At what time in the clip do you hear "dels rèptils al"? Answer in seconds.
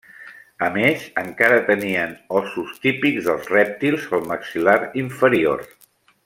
3.29-4.27